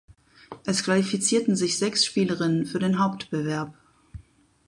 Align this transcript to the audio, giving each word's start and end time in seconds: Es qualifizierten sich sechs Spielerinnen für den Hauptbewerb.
Es 0.65 0.83
qualifizierten 0.83 1.55
sich 1.55 1.77
sechs 1.77 2.03
Spielerinnen 2.05 2.65
für 2.65 2.79
den 2.79 2.97
Hauptbewerb. 2.97 3.75